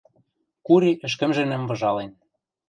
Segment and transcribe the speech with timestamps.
[0.65, 2.11] Кури ӹшкӹмжӹнӹм выжален...